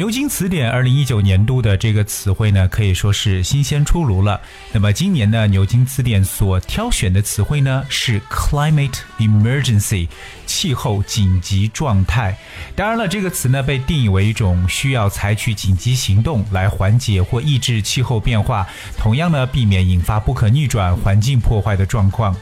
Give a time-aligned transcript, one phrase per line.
[0.00, 4.40] 牛津词典二零一九年度的这个词汇呢，可以说是新鲜出炉了。
[4.72, 10.08] 那么今年呢，牛津词典所挑选的词汇呢是 climate emergency，
[10.46, 12.34] 气候紧急状态。
[12.74, 22.34] 当然了，这个词呢被定义为一种需要采取紧急行动来缓解或抑制气候变化，同样呢避免引发不可逆转环境破坏的状况。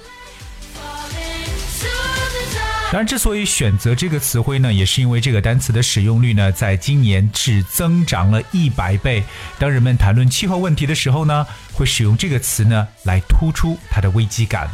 [2.90, 9.22] 当然，之所以选择这个词汇呢，也是因为这个单词的使用率呢，在今年只增长了一百倍。
[9.58, 14.70] 当人们谈论气候问题的时候呢，会使用这个词呢，来突出它的危机感。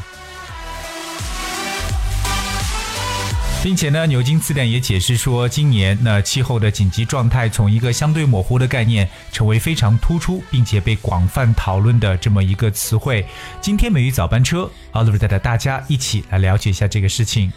[3.65, 13.27] 并且呢，牛津词典也解释说，今年那气候的紧急状态从一个相对模糊的概念，成为非常突出并且被广泛讨论的这么一个词汇。
[13.61, 17.53] 今天美语早班车，Oliver 带着大家一起来了解一下这个事情。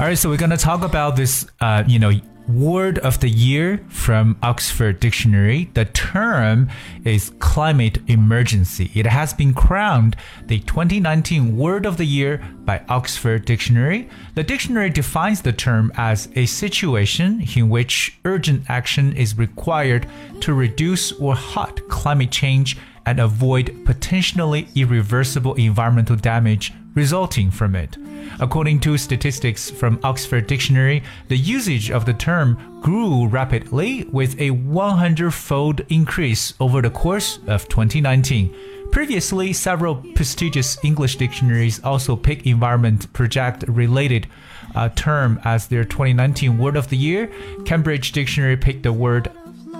[0.00, 2.10] All right, so we're going to talk about this, uh, you know,
[2.48, 5.70] word of the year from Oxford Dictionary.
[5.74, 6.70] The term
[7.04, 8.90] is climate emergency.
[8.94, 14.08] It has been crowned the 2019 word of the year by Oxford Dictionary.
[14.36, 20.06] The dictionary defines the term as a situation in which urgent action is required
[20.40, 27.96] to reduce or halt climate change and avoid potentially irreversible environmental damage resulting from it.
[28.38, 34.50] According to statistics from Oxford Dictionary, the usage of the term grew rapidly with a
[34.50, 38.54] 100 fold increase over the course of 2019.
[38.92, 44.26] Previously, several prestigious English dictionaries also picked environment project related
[44.74, 47.30] uh, term as their 2019 word of the year.
[47.64, 49.30] Cambridge Dictionary picked the word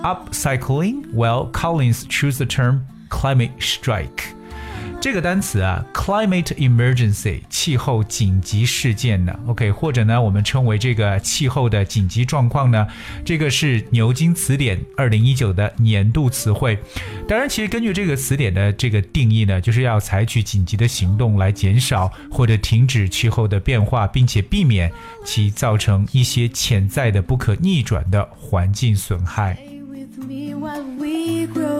[0.03, 4.33] upcycling, while Collins chose the term climate strike.
[5.01, 12.87] 这个单词啊，climate emergency 气候紧急事件呢，OK，或者呢，我们称为这个气候的紧急状况呢，
[13.25, 16.77] 这个是牛津词典二零一九的年度词汇。
[17.27, 24.91] 当然，其实根据这个词典的这个定义呢，就是要采取紧急的行动来减少或者停止气候的变化，并且避免
[25.25, 29.57] 其造成一些潜在的不可逆转的环境损害。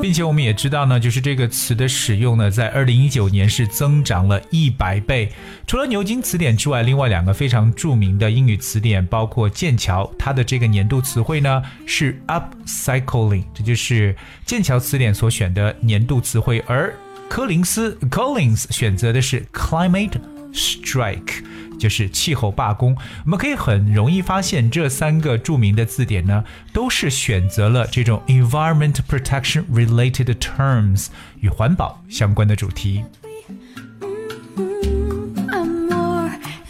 [0.01, 5.31] 并且我们也知道呢，就是这个词的使用呢，在二零一九年是增长了一百倍。
[5.67, 14.15] 除了牛津词典之外，另外两个非常著名的英语词典，包括剑桥，它的这个年度词汇呢是 upcycling，这就是
[14.45, 16.63] 剑桥词典所选的年度词汇。
[16.67, 16.93] 而
[17.29, 20.19] 柯林斯 Collins 选择的是 climate
[20.53, 21.43] strike。
[21.79, 22.95] 就是气候罢工，
[23.25, 31.07] 我们可以很容易发现这三个著名的字典呢，都是选择了这种 environment protection related terms
[31.39, 33.03] 与环保相关的主题。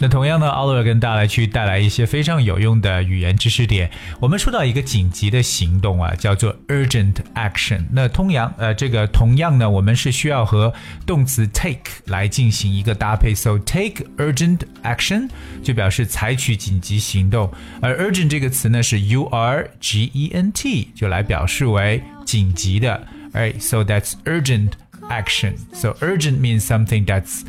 [0.02, 3.88] 那同样呢，奥勒跟大家来去带来一些非常有用的语言知识点。
[4.18, 7.84] 我们说到一个紧急的行动啊，叫做 urgent action。
[7.92, 10.74] 那同样，呃，这个同样呢，我们是需要和
[11.06, 13.32] 动词 take 来进行一个搭配。
[13.32, 15.28] So take urgent action
[15.62, 23.06] 就表示采取紧急行动，而 urgent 这个词呢是 u r g e n t，就来表示为紧急的。
[23.32, 24.70] Alright, so that's urgent
[25.08, 25.52] action.
[25.72, 27.42] So urgent means something that's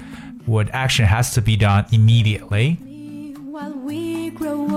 [0.45, 2.77] What action has to be done immediately.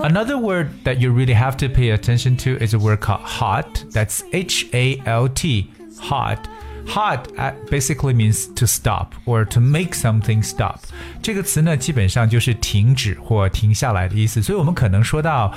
[0.02, 3.84] Another word that you really have to pay attention to is a word called halt.
[3.92, 6.38] That's H A L T, halt.
[6.86, 10.78] Halt uh, basically means to stop or to make something stop.
[11.20, 14.40] 这个词呢，基本上就是停止或停下来的意思。
[14.40, 15.52] 所以，我们可能说到，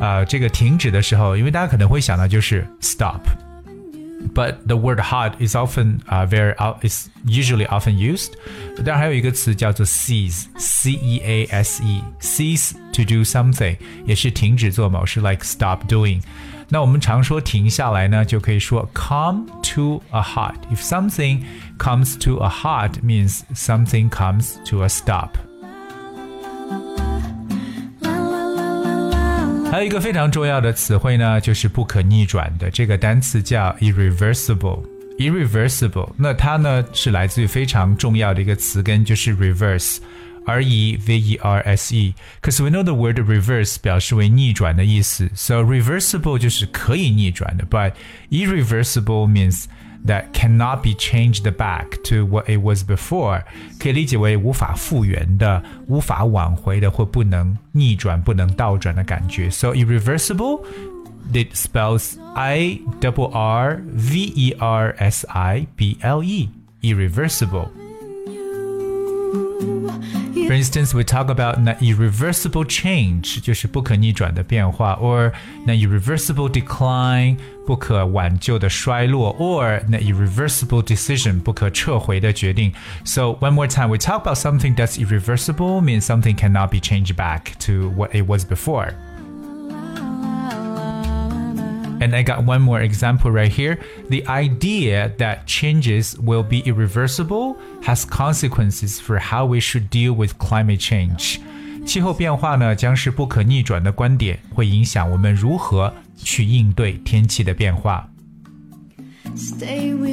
[0.00, 3.20] 呃，这个停止的时候，因为大家可能会想到就是 stop。
[4.33, 8.33] but the word hard is often uh, very uh, is usually often used.
[8.77, 16.21] 当然还有一个词叫做 cease，c e a s e，cease to do something 也是停止做某事，like stop doing。
[16.69, 20.55] 那我们常说停下来呢，就可以说 come to a halt.
[20.73, 21.43] If something
[21.77, 25.37] comes to a halt, means something comes to a stop.
[29.71, 32.71] 还有一个非常重要的词汇呢，就是不可逆转的。
[32.71, 46.37] 这个单词叫 irreversible。irreversible，那它呢是来自于非常重要的一个词根，就是 reverse，r e v e r s e。Cause we know the word reverse 表示为逆转的意思，so reversible
[46.37, 47.93] 就是可以逆转的，but
[48.29, 49.67] irreversible means
[50.05, 53.43] that cannot be changed back to what it was before，
[53.79, 59.49] 可以理解为无法复原的、无法挽回的或不能逆转、不能倒转的感觉。
[59.49, 60.63] So irreversible
[61.33, 66.49] it spells I double R V E R S I B L E,
[66.81, 67.69] irreversible.
[70.49, 75.31] For instance, we talk about an irreversible change，就是不可逆转的变化，or
[75.65, 82.71] an irreversible decline，不可挽救的衰落，or an irreversible decision，不可撤回的决定。
[83.03, 87.57] So one more time, we talk about something that's irreversible means something cannot be changed back
[87.65, 88.93] to what it was before.
[91.99, 93.77] And I got one more example right here.
[94.09, 100.37] The idea that changes will be irreversible has consequences for how we should deal with
[100.37, 101.39] climate change.
[101.85, 108.09] 气候变化呢将是不可逆转的观点，会影响我们如何去应对天气的变化。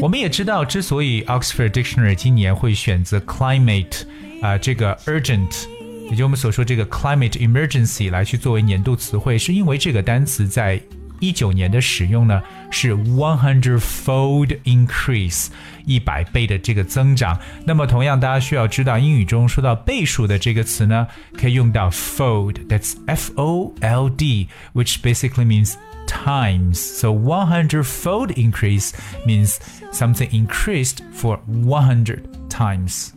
[0.00, 4.02] 我们也知道，之所以 Oxford Dictionary 今年会选择 climate
[4.40, 5.66] 啊、呃、这个 urgent，
[6.10, 10.80] 也就我们所说这个 climate emergency 来去作为年度词汇，是因为这个单词在
[11.20, 15.46] 一九年的使用呢是 one hundred fold increase
[15.86, 17.38] 一百倍的这个增长。
[17.64, 21.06] 那么同样，大家需要知道英语中说到倍数的这个词呢，
[21.38, 25.74] 可以用到 fold，that's f o l d，which basically means
[26.08, 26.74] times.
[26.74, 28.90] So 100 fold increase
[29.24, 29.58] means
[29.92, 33.12] something increased for 100 times.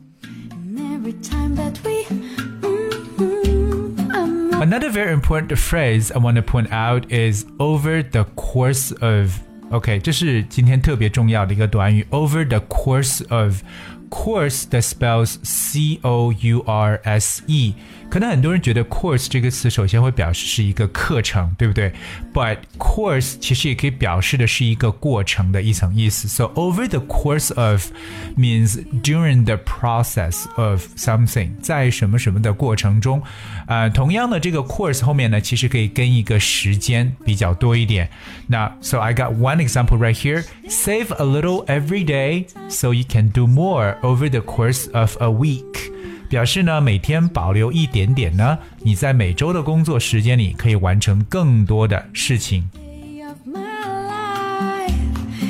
[4.69, 9.40] Another very important phrase I want to point out is over the course of.
[9.72, 13.62] OK，这是今天特别重要的一个短语，over the course of。
[14.10, 17.74] course that spells C O U R S E。
[18.07, 21.92] 可能很多人觉得 course 这个词首先会表示是一个课程，对不对？
[22.31, 26.28] But course 其实也可以表示的是一个过程的一层意思。
[26.28, 27.92] So over the course of
[28.38, 33.22] means during the process of something，在什么什么的过程中。
[33.68, 38.10] 呃，同样的这个 course 后面呢，其实可以跟一个时间比较多一点。
[38.48, 40.44] 那 So I got one example right here.
[40.69, 45.28] Save a little every day so you can do more over the course of a
[45.28, 45.92] week.
[46.28, 52.68] 表示呢，每天保留一点点呢，你在每周的工作时间里可以完成更多的事情。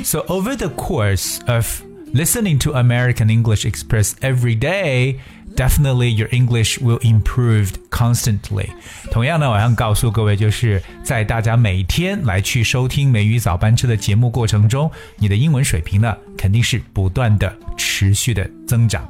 [0.04, 1.82] So over the course of
[2.14, 5.16] listening to American English Express every day,
[5.56, 8.68] definitely your English will improve constantly.
[9.10, 19.08] 同样呢，我想告诉各位，就是在大家每天来去收听美语早班车的节目过程中，你的英文水平呢，肯定是不断的、持续的增长。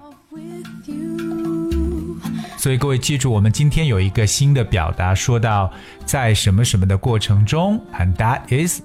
[2.56, 5.72] 所以各位记住，我们今天有一个新的表达，说到
[6.04, 8.80] 在什么什么的过程中，and that is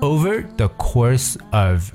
[0.00, 1.90] over the course of。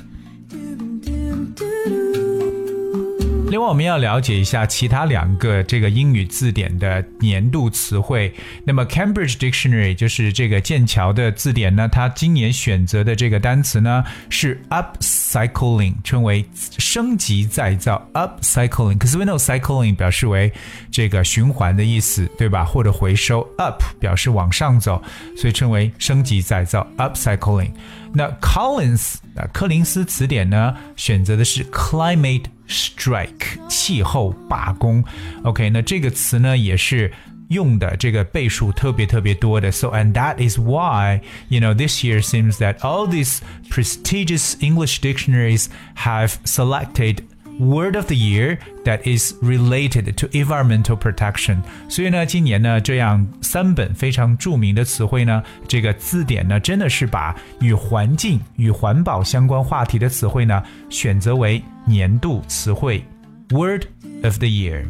[3.55, 8.35] 另外，我们要了解一下其他两个这个英语字典的年度词汇。
[8.65, 16.45] 那么，Cambridge Dictionary 就是这个剑桥的字典呢，它今年选择的这个单词呢是 upcycling，称为
[16.79, 18.05] 升级再造。
[18.15, 20.53] upcycling cause we know cycling 表示为
[20.91, 22.65] 这个循环的意思，对吧？
[22.65, 23.49] 或者回收。
[23.59, 25.01] up 表示往上走，
[25.37, 26.85] 所以称为升级再造。
[26.97, 27.71] upcycling。
[28.13, 32.47] 那 Collins 啊，柯林斯词典呢选择的是 climate。
[32.68, 35.04] strike 气候罢工，
[35.44, 37.12] OK，那这个词呢也是
[37.50, 43.40] 用的这个倍数特别特别多的，so and that is why you know this year seems that all these
[43.70, 47.24] prestigious English dictionaries have selected
[47.59, 51.59] Word of the Year that is related to environmental protection。
[51.89, 63.05] 所以呢，今年呢，这样三本非常著名的词汇呢，这个字典呢，真的是把与环境、与环保相关话题的词汇呢，选择为年度词汇
[63.51, 63.85] Word
[64.23, 64.85] of the Year。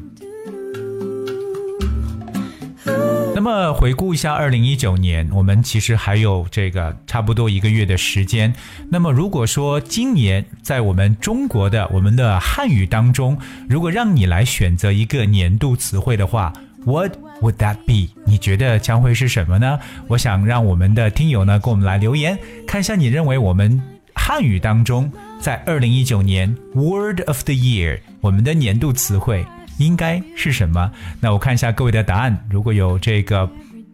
[3.34, 8.54] 那么回顾一下二零一九年，我们其实还有这个差不多一个月的时间。
[8.88, 13.36] 那么如果说今年在我们中国的我们的汉语当中，
[13.68, 16.52] 如果让你来选择一个年度词汇的话
[16.84, 18.14] ，What would that be？
[18.24, 19.80] 你觉得将会是什么呢？
[20.06, 22.38] 我想让我们的听友呢，给我们来留言，
[22.68, 23.82] 看一下你认为我们
[24.14, 29.44] 汉语当中在二零一九年 Word of the Year 我们的年度词汇。
[29.78, 30.90] 应该是什么？
[31.20, 32.46] 那我看一下各位的答案。
[32.48, 33.48] 如果有这个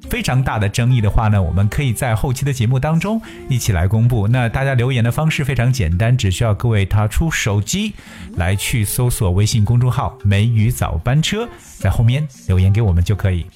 [0.08, 4.26] 非常大的争议的话呢，我们可以在后期的节目当中一起来公布。
[4.28, 7.94] 那大家留言的方式非常简单，只需要各位掏出手机
[8.36, 13.46] 来去搜索微信公众号“梅雨早班车”，在后面留言给我们就可以。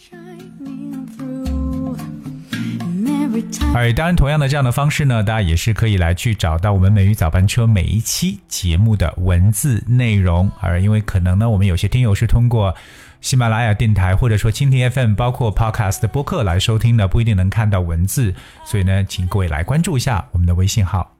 [3.74, 10.50] 而当然，同样的这样的方式呢，大家也是可以来去找到我们美语早班车每一期节目的文字内容。
[10.60, 12.76] 而因为可能呢，我们有些听友是通过
[13.22, 18.34] 喜马拉雅电台或者说蜻蜓 FM，包括 Podcast 的播客来收听的，不一定能看到文字，
[18.66, 21.16] 所以呢，请各位来关注一下我们的微信号。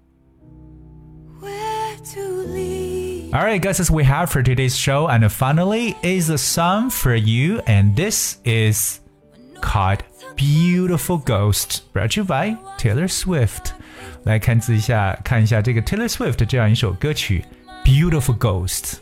[3.32, 7.62] Alright, guys, as we have for today's show, and finally is a song for you,
[7.68, 9.00] and this is
[9.64, 10.00] called
[10.36, 13.72] Beautiful Ghost, brought to you by Taylor Swift.
[14.24, 17.46] 来看一下，看一下这个 Taylor Swift 这样一首歌曲《
[17.86, 18.94] Beautiful Ghost》，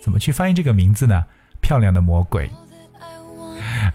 [0.00, 1.24] 怎么去翻译这个名字呢？
[1.60, 2.50] 漂亮的魔鬼。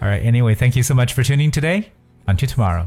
[0.00, 1.84] Alright, anyway, thank you so much for tuning today.
[2.26, 2.86] Until tomorrow.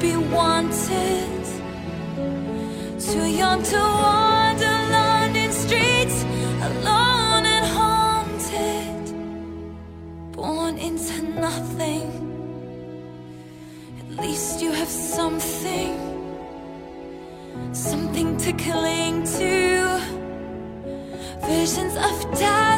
[0.00, 1.44] Be wanted.
[2.98, 6.22] Too young to wander London streets
[6.68, 9.04] alone and haunted
[10.32, 12.06] born into nothing.
[14.00, 15.92] At least you have something,
[17.72, 20.00] something to cling to.
[21.46, 22.73] Visions of dazzling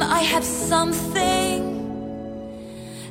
[0.00, 1.60] I have something,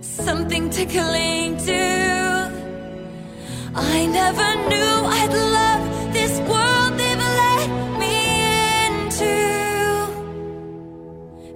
[0.01, 2.51] something to cling to.
[3.75, 7.69] I never knew I'd love this world they've let
[7.99, 8.15] me
[8.85, 9.35] into.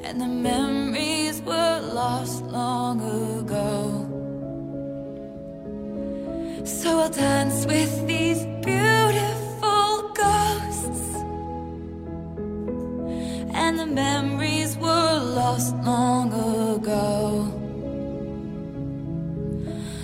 [0.03, 2.99] And the memories were lost long
[3.39, 4.05] ago.
[6.65, 7.94] So I'll dance with
[13.65, 16.27] And the memories were lost long
[16.75, 17.49] ago.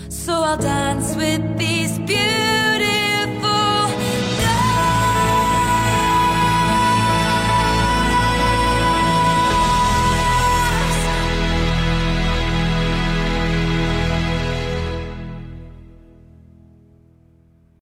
[0.10, 2.41] So I'll dance with these beautiful